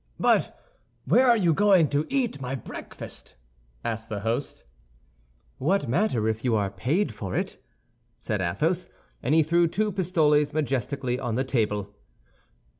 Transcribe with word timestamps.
"But 0.19 0.59
where 1.05 1.27
are 1.27 1.37
you 1.37 1.53
going 1.53 1.87
to 1.89 2.07
eat 2.09 2.41
my 2.41 2.55
breakfast?" 2.55 3.35
asked 3.85 4.09
the 4.09 4.21
host. 4.21 4.63
"What 5.59 5.87
matter, 5.87 6.27
if 6.27 6.43
you 6.43 6.55
are 6.55 6.71
paid 6.71 7.13
for 7.13 7.35
it?" 7.35 7.63
said 8.19 8.41
Athos, 8.41 8.89
and 9.21 9.35
he 9.35 9.43
threw 9.43 9.67
two 9.67 9.91
pistoles 9.91 10.53
majestically 10.53 11.19
on 11.19 11.35
the 11.35 11.43
table. 11.43 11.93